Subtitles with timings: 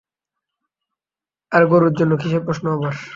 [1.51, 2.93] আরে গোরুর জন্য কীসের প্রশ্ন আবার!